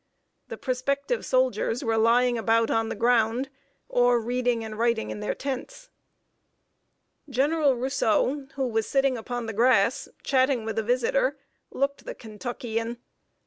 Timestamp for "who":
8.55-8.65